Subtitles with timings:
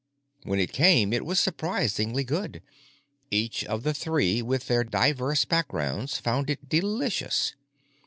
[0.41, 2.63] When it came it was surprisingly good;
[3.29, 7.53] each of the three, with their diverse backgrounds, found it delicious.